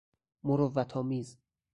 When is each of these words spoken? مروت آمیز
مروت 0.43 0.97
آمیز 0.97 1.37